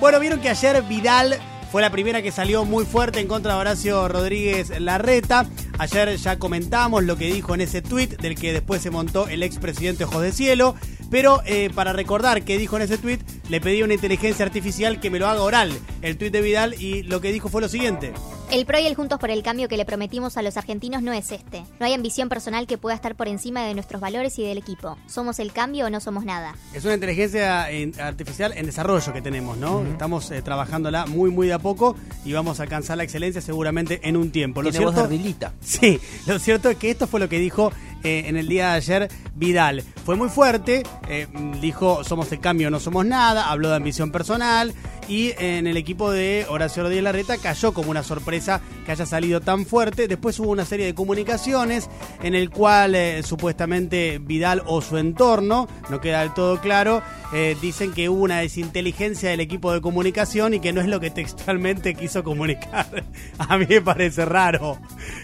Bueno, 0.00 0.18
vieron 0.18 0.40
que 0.40 0.48
ayer 0.48 0.82
Vidal 0.84 1.38
fue 1.70 1.82
la 1.82 1.90
primera 1.90 2.22
que 2.22 2.32
salió 2.32 2.64
muy 2.64 2.86
fuerte 2.86 3.20
en 3.20 3.28
contra 3.28 3.52
de 3.52 3.60
Horacio 3.60 4.08
Rodríguez 4.08 4.80
Larreta. 4.80 5.46
Ayer 5.78 6.16
ya 6.16 6.38
comentamos 6.38 7.04
lo 7.04 7.18
que 7.18 7.30
dijo 7.30 7.54
en 7.54 7.60
ese 7.60 7.82
tuit 7.82 8.18
del 8.18 8.34
que 8.34 8.54
después 8.54 8.80
se 8.80 8.90
montó 8.90 9.28
el 9.28 9.42
expresidente 9.42 10.04
Ojos 10.04 10.22
de 10.22 10.32
Cielo. 10.32 10.74
Pero 11.10 11.42
eh, 11.44 11.70
para 11.74 11.92
recordar 11.92 12.44
qué 12.44 12.56
dijo 12.56 12.76
en 12.76 12.82
ese 12.82 12.96
tuit, 12.96 13.20
le 13.50 13.60
pedí 13.60 13.82
a 13.82 13.84
una 13.84 13.94
inteligencia 13.94 14.44
artificial 14.44 15.00
que 15.00 15.10
me 15.10 15.18
lo 15.18 15.28
haga 15.28 15.42
oral, 15.42 15.70
el 16.00 16.16
tuit 16.16 16.32
de 16.32 16.40
Vidal, 16.40 16.80
y 16.80 17.02
lo 17.02 17.20
que 17.20 17.30
dijo 17.30 17.50
fue 17.50 17.60
lo 17.60 17.68
siguiente. 17.68 18.14
El 18.52 18.66
PRO 18.66 18.80
y 18.80 18.86
el 18.88 18.96
Juntos 18.96 19.20
por 19.20 19.30
el 19.30 19.44
Cambio 19.44 19.68
que 19.68 19.76
le 19.76 19.84
prometimos 19.84 20.36
a 20.36 20.42
los 20.42 20.56
argentinos 20.56 21.02
no 21.02 21.12
es 21.12 21.30
este. 21.30 21.64
No 21.78 21.86
hay 21.86 21.94
ambición 21.94 22.28
personal 22.28 22.66
que 22.66 22.78
pueda 22.78 22.96
estar 22.96 23.14
por 23.14 23.28
encima 23.28 23.64
de 23.64 23.74
nuestros 23.74 24.00
valores 24.00 24.36
y 24.40 24.42
del 24.42 24.58
equipo. 24.58 24.98
¿Somos 25.06 25.38
el 25.38 25.52
cambio 25.52 25.86
o 25.86 25.90
no 25.90 26.00
somos 26.00 26.24
nada? 26.24 26.56
Es 26.74 26.84
una 26.84 26.94
inteligencia 26.94 27.68
artificial 28.00 28.52
en 28.56 28.66
desarrollo 28.66 29.12
que 29.12 29.22
tenemos, 29.22 29.56
¿no? 29.56 29.84
Estamos 29.86 30.32
eh, 30.32 30.42
trabajándola 30.42 31.06
muy, 31.06 31.30
muy 31.30 31.46
de 31.46 31.52
a 31.52 31.60
poco 31.60 31.94
y 32.24 32.32
vamos 32.32 32.58
a 32.58 32.64
alcanzar 32.64 32.96
la 32.96 33.04
excelencia 33.04 33.40
seguramente 33.40 34.00
en 34.02 34.16
un 34.16 34.32
tiempo. 34.32 34.62
Lo 34.62 34.72
cierto, 34.72 35.08
Sí, 35.60 36.00
lo 36.26 36.40
cierto 36.40 36.70
es 36.70 36.76
que 36.76 36.90
esto 36.90 37.06
fue 37.06 37.20
lo 37.20 37.28
que 37.28 37.38
dijo 37.38 37.70
eh, 38.04 38.24
en 38.26 38.36
el 38.36 38.48
día 38.48 38.70
de 38.70 38.76
ayer 38.76 39.08
Vidal. 39.34 39.82
Fue 40.04 40.16
muy 40.16 40.28
fuerte, 40.28 40.82
eh, 41.08 41.26
dijo 41.60 42.04
somos 42.04 42.30
el 42.32 42.40
cambio, 42.40 42.70
no 42.70 42.80
somos 42.80 43.06
nada, 43.06 43.50
habló 43.50 43.70
de 43.70 43.76
ambición 43.76 44.10
personal 44.10 44.74
y 45.10 45.34
en 45.38 45.66
el 45.66 45.76
equipo 45.76 46.12
de 46.12 46.46
Horacio 46.48 46.84
Rodríguez 46.84 47.02
Larreta 47.02 47.36
cayó 47.36 47.74
como 47.74 47.90
una 47.90 48.04
sorpresa 48.04 48.60
que 48.86 48.92
haya 48.92 49.06
salido 49.06 49.40
tan 49.40 49.66
fuerte. 49.66 50.06
Después 50.06 50.38
hubo 50.38 50.50
una 50.50 50.64
serie 50.64 50.86
de 50.86 50.94
comunicaciones 50.94 51.90
en 52.22 52.36
el 52.36 52.48
cual 52.48 52.94
eh, 52.94 53.22
supuestamente 53.24 54.20
Vidal 54.22 54.62
o 54.66 54.80
su 54.80 54.98
entorno, 54.98 55.68
no 55.90 56.00
queda 56.00 56.20
del 56.20 56.32
todo 56.32 56.60
claro, 56.60 57.02
eh, 57.32 57.56
dicen 57.60 57.92
que 57.92 58.08
hubo 58.08 58.22
una 58.22 58.38
desinteligencia 58.38 59.30
del 59.30 59.40
equipo 59.40 59.72
de 59.72 59.80
comunicación 59.80 60.54
y 60.54 60.60
que 60.60 60.72
no 60.72 60.80
es 60.80 60.86
lo 60.86 61.00
que 61.00 61.10
textualmente 61.10 61.94
quiso 61.94 62.22
comunicar. 62.22 63.04
A 63.38 63.58
mí 63.58 63.66
me 63.68 63.80
parece 63.80 64.24
raro 64.24 64.78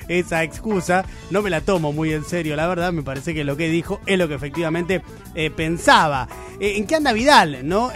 esa 0.09 0.43
excusa, 0.43 1.05
no 1.31 1.43
me 1.43 1.51
la 1.51 1.61
tomo 1.61 1.93
muy 1.93 2.13
en 2.13 2.25
serio, 2.25 2.57
la 2.57 2.67
verdad, 2.67 2.93
me 2.93 3.03
parece 3.03 3.35
que 3.35 3.45
lo 3.45 3.57
que 3.57 3.69
dijo 3.69 4.01
es 4.07 4.19
lo 4.19 4.29
que 4.29 4.35
efectivamente 4.35 5.03
eh, 5.35 5.51
pensaba. 5.51 6.29
¿En 6.59 6.87
qué 6.87 6.97
anda 6.97 7.13
Vidal? 7.13 7.69
¿No? 7.69 7.91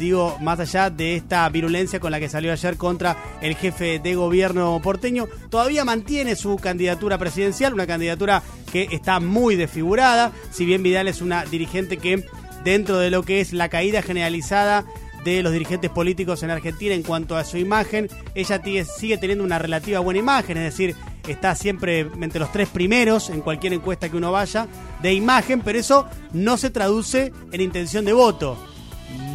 digo, 0.00 0.36
más 0.40 0.58
allá 0.58 0.90
de 0.90 1.14
esta 1.14 1.48
virulencia 1.50 2.00
con 2.00 2.10
la 2.10 2.18
que 2.18 2.28
salió 2.28 2.52
ayer 2.52 2.76
contra 2.76 3.16
el 3.42 3.54
jefe 3.54 4.00
de 4.00 4.14
gobierno 4.14 4.80
porteño, 4.82 5.28
todavía 5.50 5.84
mantiene 5.84 6.34
su 6.34 6.56
candidatura 6.56 7.18
presidencial, 7.18 7.74
una 7.74 7.86
candidatura 7.86 8.42
que 8.72 8.88
está 8.90 9.20
muy 9.20 9.56
desfigurada, 9.56 10.32
si 10.50 10.64
bien 10.64 10.82
Vidal 10.82 11.06
es 11.06 11.20
una 11.20 11.44
dirigente 11.44 11.98
que 11.98 12.24
dentro 12.64 12.98
de 12.98 13.10
lo 13.10 13.22
que 13.22 13.40
es 13.40 13.52
la 13.52 13.68
caída 13.68 14.02
generalizada 14.02 14.84
de 15.24 15.42
los 15.42 15.52
dirigentes 15.52 15.90
políticos 15.90 16.42
en 16.42 16.50
Argentina 16.50 16.94
en 16.94 17.02
cuanto 17.02 17.36
a 17.36 17.44
su 17.44 17.58
imagen, 17.58 18.08
ella 18.34 18.60
sigue 18.84 19.18
teniendo 19.18 19.44
una 19.44 19.58
relativa 19.58 20.00
buena 20.00 20.20
imagen, 20.20 20.56
es 20.56 20.64
decir, 20.64 20.96
está 21.26 21.54
siempre 21.54 22.00
entre 22.20 22.40
los 22.40 22.52
tres 22.52 22.68
primeros 22.68 23.30
en 23.30 23.40
cualquier 23.40 23.72
encuesta 23.72 24.08
que 24.08 24.16
uno 24.16 24.32
vaya 24.32 24.66
de 25.02 25.12
imagen, 25.12 25.60
pero 25.60 25.78
eso 25.78 26.06
no 26.32 26.56
se 26.56 26.70
traduce 26.70 27.32
en 27.52 27.60
intención 27.60 28.04
de 28.04 28.12
voto. 28.12 28.56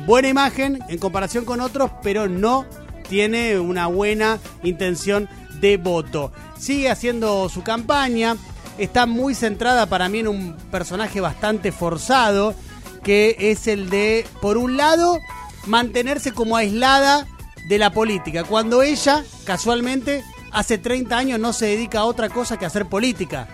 Buena 0.06 0.28
imagen 0.30 0.80
en 0.88 0.98
comparación 1.00 1.46
con 1.46 1.62
otros, 1.62 1.92
pero 2.04 2.28
no 2.28 2.66
tiene 3.10 3.60
una 3.60 3.88
buena 3.88 4.40
intención 4.64 5.30
de 5.60 5.78
voto. 5.78 6.32
Sigue 6.58 6.90
haciendo 6.90 7.50
su 7.50 7.64
campaña, 7.64 8.38
está 8.78 9.06
muy 9.06 9.36
centrada 9.36 9.86
para 9.88 10.10
mí 10.10 10.20
en 10.20 10.28
un 10.28 10.56
personaje 10.72 11.22
bastante 11.22 11.72
forzado, 11.72 12.56
que 13.04 13.36
es 13.40 13.68
el 13.68 13.90
de, 13.90 14.26
por 14.42 14.58
un 14.58 14.78
lado, 14.78 15.20
mantenerse 15.66 16.32
como 16.32 16.58
aislada 16.58 17.28
de 17.68 17.78
la 17.78 17.92
política, 17.92 18.44
cuando 18.44 18.84
ella, 18.84 19.24
casualmente, 19.44 20.24
hace 20.56 20.78
30 20.78 21.18
años 21.18 21.40
no 21.40 21.54
se 21.54 21.68
dedica 21.68 22.00
a 22.00 22.06
otra 22.06 22.30
cosa 22.30 22.58
que 22.58 22.66
hacer 22.66 22.86
política, 22.86 23.48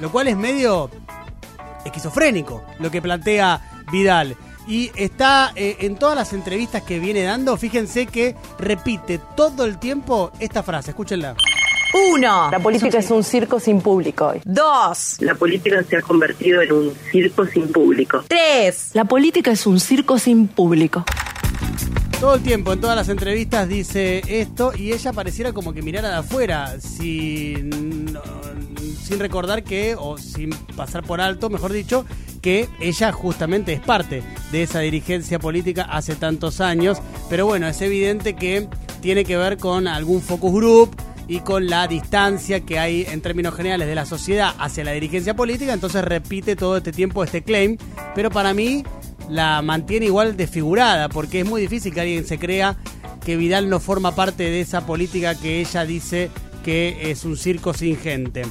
lo 0.00 0.10
cual 0.10 0.28
es 0.28 0.36
medio 0.36 0.90
esquizofrénico 1.84 2.64
lo 2.80 2.90
que 2.90 3.00
plantea 3.00 3.84
Vidal. 3.90 4.36
Y 4.66 4.90
está 4.96 5.52
eh, 5.56 5.78
en 5.80 5.96
todas 5.96 6.14
las 6.14 6.34
entrevistas 6.34 6.82
que 6.82 6.98
viene 6.98 7.22
dando, 7.22 7.56
fíjense 7.56 8.06
que 8.06 8.36
repite 8.58 9.18
todo 9.34 9.64
el 9.64 9.78
tiempo 9.78 10.30
esta 10.40 10.62
frase, 10.62 10.90
escúchenla. 10.90 11.36
Uno. 12.12 12.50
La 12.50 12.58
política 12.58 12.98
es 12.98 13.10
un 13.10 13.24
circo 13.24 13.58
sin 13.58 13.80
público 13.80 14.26
hoy. 14.26 14.42
Dos. 14.44 15.16
La 15.20 15.34
política 15.34 15.82
se 15.82 15.96
ha 15.96 16.02
convertido 16.02 16.60
en 16.60 16.72
un 16.72 16.92
circo 17.10 17.46
sin 17.46 17.72
público. 17.72 18.24
Tres. 18.28 18.90
La 18.92 19.06
política 19.06 19.52
es 19.52 19.66
un 19.66 19.80
circo 19.80 20.18
sin 20.18 20.48
público. 20.48 21.04
Todo 22.20 22.34
el 22.34 22.42
tiempo, 22.42 22.72
en 22.72 22.80
todas 22.80 22.96
las 22.96 23.08
entrevistas 23.08 23.68
dice 23.68 24.22
esto 24.26 24.72
y 24.76 24.92
ella 24.92 25.12
pareciera 25.12 25.52
como 25.52 25.72
que 25.72 25.82
mirara 25.82 26.08
de 26.08 26.16
afuera, 26.16 26.80
sin, 26.80 28.10
sin 29.00 29.20
recordar 29.20 29.62
que, 29.62 29.94
o 29.96 30.18
sin 30.18 30.50
pasar 30.76 31.04
por 31.04 31.20
alto, 31.20 31.48
mejor 31.48 31.72
dicho, 31.72 32.04
que 32.42 32.68
ella 32.80 33.12
justamente 33.12 33.72
es 33.72 33.80
parte 33.80 34.24
de 34.50 34.62
esa 34.64 34.80
dirigencia 34.80 35.38
política 35.38 35.82
hace 35.82 36.16
tantos 36.16 36.60
años. 36.60 36.98
Pero 37.30 37.46
bueno, 37.46 37.68
es 37.68 37.80
evidente 37.82 38.34
que 38.34 38.68
tiene 39.00 39.24
que 39.24 39.36
ver 39.36 39.56
con 39.56 39.86
algún 39.86 40.20
focus 40.20 40.52
group 40.52 40.96
y 41.28 41.40
con 41.40 41.68
la 41.68 41.86
distancia 41.86 42.60
que 42.60 42.80
hay 42.80 43.06
en 43.08 43.20
términos 43.20 43.54
generales 43.54 43.86
de 43.86 43.94
la 43.94 44.06
sociedad 44.06 44.54
hacia 44.58 44.82
la 44.82 44.92
dirigencia 44.92 45.36
política, 45.36 45.74
entonces 45.74 46.02
repite 46.02 46.56
todo 46.56 46.78
este 46.78 46.90
tiempo 46.90 47.22
este 47.22 47.42
claim, 47.42 47.76
pero 48.14 48.30
para 48.30 48.54
mí 48.54 48.82
la 49.28 49.62
mantiene 49.62 50.06
igual 50.06 50.36
desfigurada, 50.36 51.08
porque 51.08 51.40
es 51.40 51.46
muy 51.46 51.60
difícil 51.60 51.92
que 51.92 52.00
alguien 52.00 52.26
se 52.26 52.38
crea 52.38 52.76
que 53.24 53.36
Vidal 53.36 53.68
no 53.68 53.80
forma 53.80 54.14
parte 54.14 54.44
de 54.44 54.60
esa 54.60 54.86
política 54.86 55.34
que 55.34 55.60
ella 55.60 55.84
dice 55.84 56.30
que 56.64 57.10
es 57.10 57.24
un 57.24 57.36
circo 57.36 57.74
sin 57.74 57.96
gente. 57.96 58.42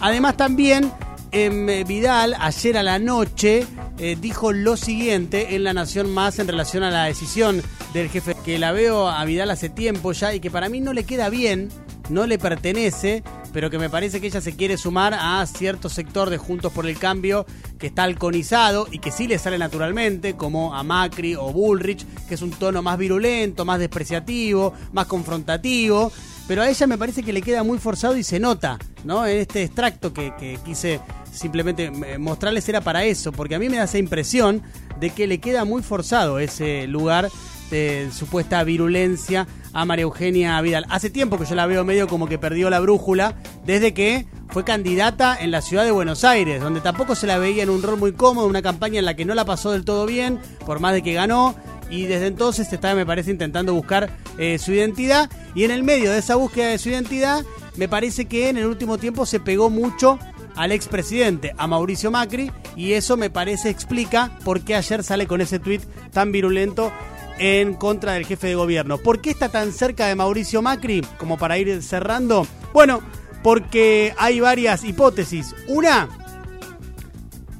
Además 0.00 0.36
también 0.36 0.92
eh, 1.32 1.84
Vidal 1.86 2.34
ayer 2.38 2.78
a 2.78 2.82
la 2.82 2.98
noche 2.98 3.66
eh, 3.98 4.16
dijo 4.20 4.52
lo 4.52 4.76
siguiente 4.76 5.54
en 5.54 5.64
La 5.64 5.72
Nación 5.72 6.12
Más 6.12 6.38
en 6.38 6.48
relación 6.48 6.82
a 6.82 6.90
la 6.90 7.04
decisión 7.04 7.62
del 7.94 8.08
jefe, 8.08 8.36
que 8.44 8.58
la 8.58 8.72
veo 8.72 9.08
a 9.08 9.24
Vidal 9.24 9.50
hace 9.50 9.68
tiempo 9.68 10.12
ya 10.12 10.34
y 10.34 10.40
que 10.40 10.50
para 10.50 10.68
mí 10.68 10.80
no 10.80 10.92
le 10.92 11.04
queda 11.04 11.28
bien, 11.28 11.70
no 12.08 12.26
le 12.26 12.38
pertenece, 12.38 13.22
pero 13.56 13.70
que 13.70 13.78
me 13.78 13.88
parece 13.88 14.20
que 14.20 14.26
ella 14.26 14.42
se 14.42 14.54
quiere 14.54 14.76
sumar 14.76 15.14
a 15.14 15.46
cierto 15.46 15.88
sector 15.88 16.28
de 16.28 16.36
Juntos 16.36 16.70
por 16.74 16.86
el 16.86 16.98
Cambio 16.98 17.46
que 17.78 17.86
está 17.86 18.02
halconizado 18.02 18.86
y 18.92 18.98
que 18.98 19.10
sí 19.10 19.26
le 19.26 19.38
sale 19.38 19.56
naturalmente, 19.56 20.36
como 20.36 20.74
a 20.74 20.82
Macri 20.82 21.36
o 21.36 21.54
Bullrich, 21.54 22.04
que 22.28 22.34
es 22.34 22.42
un 22.42 22.50
tono 22.50 22.82
más 22.82 22.98
virulento, 22.98 23.64
más 23.64 23.78
despreciativo, 23.78 24.74
más 24.92 25.06
confrontativo 25.06 26.12
pero 26.46 26.62
a 26.62 26.68
ella 26.68 26.86
me 26.86 26.98
parece 26.98 27.22
que 27.22 27.32
le 27.32 27.40
queda 27.40 27.62
muy 27.62 27.78
forzado 27.78 28.16
y 28.16 28.22
se 28.22 28.38
nota, 28.38 28.78
¿no? 29.04 29.26
En 29.26 29.38
este 29.38 29.62
extracto 29.64 30.12
que, 30.12 30.34
que 30.38 30.58
quise 30.62 31.00
simplemente 31.32 31.86
eh, 31.86 32.18
mostrarles 32.18 32.68
era 32.68 32.82
para 32.82 33.04
eso, 33.04 33.32
porque 33.32 33.54
a 33.54 33.58
mí 33.58 33.70
me 33.70 33.78
da 33.78 33.84
esa 33.84 33.98
impresión 33.98 34.62
de 35.00 35.10
que 35.10 35.26
le 35.26 35.38
queda 35.38 35.64
muy 35.64 35.82
forzado 35.82 36.38
ese 36.38 36.86
lugar 36.86 37.30
de 37.70 38.10
supuesta 38.12 38.62
virulencia 38.62 39.48
a 39.76 39.84
María 39.84 40.04
Eugenia 40.04 40.58
Vidal. 40.62 40.86
Hace 40.88 41.10
tiempo 41.10 41.38
que 41.38 41.44
yo 41.44 41.54
la 41.54 41.66
veo 41.66 41.84
medio 41.84 42.08
como 42.08 42.26
que 42.26 42.38
perdió 42.38 42.70
la 42.70 42.80
brújula, 42.80 43.34
desde 43.66 43.92
que 43.92 44.26
fue 44.48 44.64
candidata 44.64 45.36
en 45.38 45.50
la 45.50 45.60
ciudad 45.60 45.84
de 45.84 45.90
Buenos 45.90 46.24
Aires, 46.24 46.62
donde 46.62 46.80
tampoco 46.80 47.14
se 47.14 47.26
la 47.26 47.36
veía 47.36 47.62
en 47.62 47.68
un 47.68 47.82
rol 47.82 47.98
muy 47.98 48.12
cómodo, 48.12 48.46
una 48.46 48.62
campaña 48.62 48.98
en 48.98 49.04
la 49.04 49.14
que 49.14 49.26
no 49.26 49.34
la 49.34 49.44
pasó 49.44 49.72
del 49.72 49.84
todo 49.84 50.06
bien, 50.06 50.40
por 50.64 50.80
más 50.80 50.94
de 50.94 51.02
que 51.02 51.12
ganó, 51.12 51.54
y 51.90 52.06
desde 52.06 52.28
entonces 52.28 52.72
está, 52.72 52.94
me 52.94 53.04
parece, 53.04 53.30
intentando 53.30 53.74
buscar 53.74 54.08
eh, 54.38 54.58
su 54.58 54.72
identidad, 54.72 55.28
y 55.54 55.64
en 55.64 55.70
el 55.70 55.82
medio 55.82 56.10
de 56.10 56.20
esa 56.20 56.36
búsqueda 56.36 56.68
de 56.68 56.78
su 56.78 56.88
identidad, 56.88 57.44
me 57.76 57.86
parece 57.86 58.24
que 58.24 58.48
en 58.48 58.56
el 58.56 58.64
último 58.64 58.96
tiempo 58.96 59.26
se 59.26 59.40
pegó 59.40 59.68
mucho 59.68 60.18
al 60.54 60.72
expresidente, 60.72 61.52
a 61.58 61.66
Mauricio 61.66 62.10
Macri, 62.10 62.50
y 62.76 62.92
eso 62.94 63.18
me 63.18 63.28
parece 63.28 63.68
explica 63.68 64.38
por 64.42 64.62
qué 64.62 64.74
ayer 64.74 65.04
sale 65.04 65.26
con 65.26 65.42
ese 65.42 65.58
tuit 65.58 65.82
tan 66.12 66.32
virulento 66.32 66.90
en 67.38 67.74
contra 67.74 68.12
del 68.12 68.26
jefe 68.26 68.48
de 68.48 68.54
gobierno. 68.54 68.98
¿Por 68.98 69.20
qué 69.20 69.30
está 69.30 69.48
tan 69.48 69.72
cerca 69.72 70.06
de 70.06 70.14
Mauricio 70.14 70.62
Macri? 70.62 71.02
Como 71.18 71.38
para 71.38 71.58
ir 71.58 71.82
cerrando. 71.82 72.46
Bueno, 72.72 73.02
porque 73.42 74.14
hay 74.18 74.40
varias 74.40 74.84
hipótesis. 74.84 75.54
Una, 75.68 76.08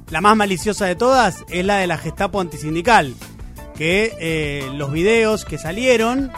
la 0.09 0.21
más 0.21 0.35
maliciosa 0.35 0.85
de 0.85 0.95
todas, 0.95 1.45
es 1.49 1.65
la 1.65 1.77
de 1.77 1.87
la 1.87 1.97
Gestapo 1.97 2.41
antisindical. 2.41 3.13
Que 3.75 4.15
eh, 4.19 4.69
los 4.73 4.91
videos 4.91 5.45
que 5.45 5.57
salieron 5.57 6.31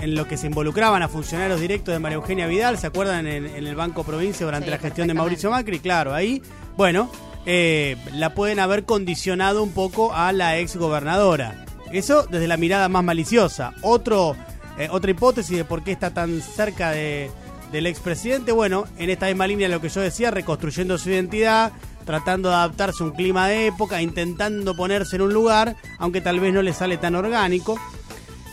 en 0.00 0.14
lo 0.14 0.26
que 0.26 0.36
se 0.36 0.48
involucraban 0.48 1.02
a 1.02 1.08
funcionarios 1.08 1.60
directos 1.60 1.94
de 1.94 1.98
María 1.98 2.16
Eugenia 2.16 2.46
Vidal, 2.46 2.76
¿se 2.76 2.88
acuerdan 2.88 3.26
en, 3.26 3.46
el 3.46 3.74
Banco 3.76 4.04
Provincia 4.04 4.44
durante 4.44 4.68
la 4.70 4.78
gestión 4.78 5.08
de 5.08 5.14
Mauricio 5.14 5.50
Macri? 5.50 5.78
Claro, 5.78 6.12
ahí, 6.12 6.42
bueno, 6.76 7.10
eh, 7.46 7.96
la 8.12 8.34
pueden 8.34 8.58
haber 8.58 8.84
condicionado 8.84 9.62
un 9.62 9.72
poco 9.72 10.12
a 10.12 10.32
la 10.32 10.58
ex 10.58 10.76
gobernadora. 10.76 11.64
Eso 11.92 12.26
desde 12.30 12.48
la 12.48 12.56
mirada 12.56 12.88
más 12.88 13.04
maliciosa. 13.04 13.74
Eh, 14.78 14.88
otra 14.90 15.10
hipótesis 15.10 15.56
de 15.56 15.64
por 15.64 15.84
qué 15.84 15.92
está 15.92 16.14
tan 16.14 16.40
cerca 16.40 16.90
de, 16.90 17.30
del 17.70 17.86
expresidente, 17.86 18.52
bueno, 18.52 18.84
en 18.98 19.10
esta 19.10 19.26
misma 19.26 19.46
línea 19.46 19.68
lo 19.68 19.80
que 19.80 19.88
yo 19.88 20.00
decía, 20.00 20.30
reconstruyendo 20.30 20.96
su 20.96 21.10
identidad, 21.10 21.72
tratando 22.04 22.48
de 22.48 22.56
adaptarse 22.56 23.02
a 23.02 23.06
un 23.06 23.12
clima 23.12 23.48
de 23.48 23.66
época, 23.66 24.00
intentando 24.00 24.74
ponerse 24.74 25.16
en 25.16 25.22
un 25.22 25.32
lugar, 25.32 25.76
aunque 25.98 26.20
tal 26.20 26.40
vez 26.40 26.54
no 26.54 26.62
le 26.62 26.72
sale 26.72 26.96
tan 26.96 27.14
orgánico. 27.14 27.78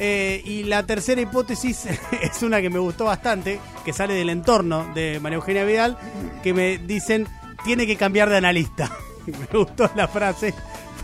Eh, 0.01 0.41
y 0.45 0.63
la 0.63 0.86
tercera 0.86 1.19
hipótesis 1.19 1.86
es 2.21 2.44
una 2.44 2.62
que 2.62 2.69
me 2.69 2.80
gustó 2.80 3.06
bastante, 3.06 3.59
que 3.83 3.94
sale 3.94 4.13
del 4.13 4.30
entorno 4.30 4.91
de 4.94 5.19
María 5.19 5.38
Eugenia 5.38 5.65
Vidal, 5.65 5.97
que 6.41 6.53
me 6.53 6.77
dicen, 6.77 7.27
tiene 7.65 7.86
que 7.86 7.95
cambiar 7.95 8.30
de 8.30 8.38
analista. 8.38 8.91
me 9.25 9.59
gustó 9.59 9.89
la 9.95 10.07
frase, 10.07 10.53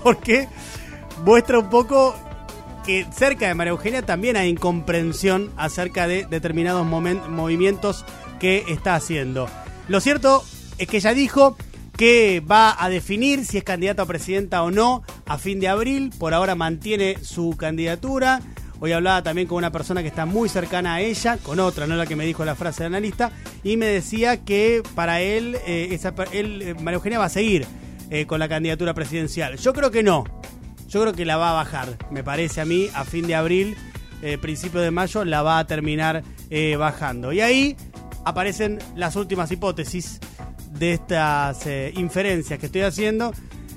porque 0.02 0.48
muestra 1.24 1.60
un 1.60 1.70
poco 1.70 2.16
que 2.86 3.06
cerca 3.12 3.48
de 3.48 3.56
María 3.56 3.72
Eugenia 3.72 4.06
también 4.06 4.38
hay 4.38 4.50
incomprensión 4.50 5.52
acerca 5.58 6.08
de 6.08 6.26
determinados 6.30 6.86
movimientos 6.86 8.06
que 8.40 8.66
está 8.68 8.96
haciendo. 8.96 9.50
Lo 9.88 10.00
cierto 10.00 10.44
es 10.78 10.88
que 10.88 10.98
ella 10.98 11.14
dijo 11.14 11.58
que 11.98 12.42
va 12.42 12.76
a 12.78 12.90
definir 12.90 13.46
si 13.46 13.58
es 13.58 13.64
candidata 13.64 14.04
a 14.04 14.06
presidenta 14.06 14.64
o 14.64 14.72
no 14.72 15.04
a 15.26 15.38
fin 15.38 15.60
de 15.60 15.68
abril. 15.68 16.12
Por 16.18 16.34
ahora 16.34 16.56
mantiene 16.56 17.18
su 17.24 17.56
candidatura. 17.58 18.42
Hoy 18.80 18.92
hablaba 18.92 19.24
también 19.24 19.48
con 19.48 19.58
una 19.58 19.72
persona 19.72 20.02
que 20.02 20.10
está 20.10 20.26
muy 20.26 20.50
cercana 20.50 20.96
a 20.96 21.02
ella, 21.02 21.38
con 21.38 21.60
otra, 21.60 21.88
no 21.88 21.96
la 21.96 22.06
que 22.06 22.18
me 22.18 22.26
dijo 22.26 22.44
la 22.44 22.56
frase 22.56 22.84
de 22.84 22.88
analista, 22.88 23.32
y 23.64 23.78
me 23.78 23.86
decía 23.86 24.44
que 24.44 24.84
para 24.96 25.22
él, 25.22 25.56
eh, 25.66 25.98
eh, 25.98 26.76
María 26.82 26.96
Eugenia 26.96 27.18
va 27.18 27.26
a 27.26 27.30
seguir 27.30 27.66
eh, 28.10 28.26
con 28.26 28.40
la 28.40 28.50
candidatura 28.50 28.94
presidencial. 28.94 29.58
Yo 29.58 29.74
creo 29.74 29.92
que 29.92 30.04
no. 30.04 30.26
Yo 30.88 31.02
creo 31.02 31.14
que 31.14 31.26
la 31.26 31.38
va 31.38 31.52
a 31.52 31.54
bajar. 31.54 31.98
Me 32.12 32.24
parece 32.24 32.62
a 32.62 32.66
mí, 32.66 32.88
a 32.94 33.04
fin 33.06 33.28
de 33.28 33.36
abril, 33.36 33.76
principio 34.42 34.80
de 34.80 34.92
mayo, 34.92 35.24
la 35.26 35.42
va 35.42 35.60
a 35.60 35.68
terminar 35.68 36.24
bajando. 36.78 37.34
Y 37.34 37.42
ahí 37.42 37.76
aparecen 38.26 38.80
las 38.96 39.16
últimas 39.16 39.52
hipótesis 39.52 40.20
de 40.72 40.94
estas 40.94 41.66
eh, 41.68 41.94
inferencias 41.96 42.60
que 42.60 42.66
estoy 42.66 42.82
haciendo. 42.82 43.34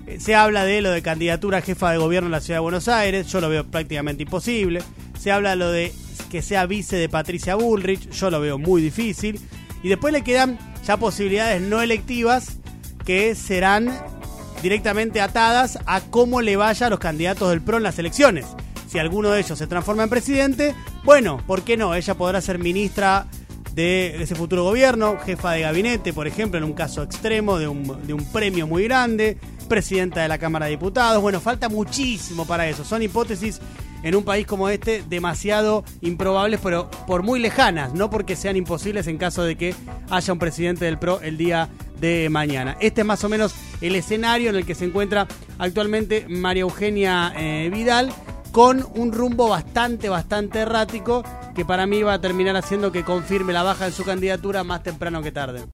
Eh, 0.06 0.18
se 0.18 0.34
habla 0.34 0.64
de 0.64 0.82
lo 0.82 0.90
de 0.90 1.02
candidatura 1.02 1.58
a 1.58 1.62
jefa 1.62 1.92
de 1.92 1.98
gobierno 1.98 2.26
en 2.26 2.32
la 2.32 2.40
ciudad 2.40 2.56
de 2.56 2.62
Buenos 2.62 2.88
Aires, 2.88 3.28
yo 3.28 3.40
lo 3.40 3.48
veo 3.48 3.64
prácticamente 3.64 4.24
imposible. 4.24 4.82
Se 5.18 5.30
habla 5.30 5.50
de 5.50 5.56
lo 5.56 5.70
de 5.70 5.92
que 6.30 6.42
sea 6.42 6.66
vice 6.66 6.96
de 6.96 7.08
Patricia 7.08 7.54
Bullrich, 7.54 8.10
yo 8.10 8.30
lo 8.30 8.40
veo 8.40 8.58
muy 8.58 8.82
difícil. 8.82 9.40
Y 9.82 9.88
después 9.88 10.12
le 10.12 10.22
quedan 10.22 10.58
ya 10.84 10.96
posibilidades 10.96 11.62
no 11.62 11.80
electivas 11.80 12.58
que 13.04 13.34
serán 13.34 13.88
directamente 14.62 15.20
atadas 15.20 15.78
a 15.86 16.00
cómo 16.00 16.40
le 16.40 16.56
vaya 16.56 16.86
a 16.86 16.90
los 16.90 16.98
candidatos 16.98 17.50
del 17.50 17.62
PRO 17.62 17.76
en 17.76 17.82
las 17.82 17.98
elecciones. 17.98 18.46
Si 18.88 18.98
alguno 18.98 19.30
de 19.30 19.40
ellos 19.40 19.58
se 19.58 19.66
transforma 19.66 20.04
en 20.04 20.10
presidente, 20.10 20.74
bueno, 21.04 21.42
¿por 21.46 21.62
qué 21.62 21.76
no? 21.76 21.94
Ella 21.94 22.14
podrá 22.14 22.40
ser 22.40 22.58
ministra 22.58 23.26
de 23.74 24.22
ese 24.22 24.34
futuro 24.34 24.64
gobierno, 24.64 25.18
jefa 25.24 25.52
de 25.52 25.60
gabinete, 25.60 26.12
por 26.12 26.26
ejemplo, 26.26 26.58
en 26.58 26.64
un 26.64 26.72
caso 26.72 27.02
extremo 27.02 27.58
de 27.58 27.68
un, 27.68 28.06
de 28.06 28.12
un 28.12 28.24
premio 28.32 28.66
muy 28.66 28.84
grande, 28.84 29.38
presidenta 29.68 30.22
de 30.22 30.28
la 30.28 30.38
Cámara 30.38 30.66
de 30.66 30.72
Diputados. 30.72 31.22
Bueno, 31.22 31.40
falta 31.40 31.68
muchísimo 31.68 32.46
para 32.46 32.66
eso. 32.68 32.84
Son 32.84 33.02
hipótesis 33.02 33.60
en 34.02 34.14
un 34.14 34.24
país 34.24 34.46
como 34.46 34.68
este 34.68 35.02
demasiado 35.08 35.84
improbables, 36.00 36.60
pero 36.62 36.90
por 37.06 37.22
muy 37.22 37.40
lejanas, 37.40 37.94
no 37.94 38.10
porque 38.10 38.36
sean 38.36 38.56
imposibles 38.56 39.06
en 39.06 39.18
caso 39.18 39.44
de 39.44 39.56
que 39.56 39.74
haya 40.10 40.32
un 40.32 40.38
presidente 40.38 40.84
del 40.84 40.98
PRO 40.98 41.20
el 41.20 41.36
día 41.36 41.68
de 42.00 42.28
mañana. 42.30 42.76
Este 42.80 43.02
es 43.02 43.06
más 43.06 43.22
o 43.24 43.28
menos 43.28 43.54
el 43.80 43.94
escenario 43.94 44.50
en 44.50 44.56
el 44.56 44.66
que 44.66 44.74
se 44.74 44.84
encuentra 44.84 45.26
actualmente 45.58 46.26
María 46.28 46.62
Eugenia 46.62 47.32
eh, 47.36 47.70
Vidal 47.72 48.12
con 48.52 48.86
un 48.94 49.12
rumbo 49.12 49.48
bastante, 49.48 50.08
bastante 50.08 50.60
errático 50.60 51.22
que 51.54 51.64
para 51.64 51.86
mí 51.86 52.02
va 52.02 52.14
a 52.14 52.20
terminar 52.20 52.56
haciendo 52.56 52.92
que 52.92 53.04
confirme 53.04 53.52
la 53.52 53.62
baja 53.62 53.86
de 53.86 53.92
su 53.92 54.04
candidatura 54.04 54.64
más 54.64 54.82
temprano 54.82 55.22
que 55.22 55.32
tarde. 55.32 55.64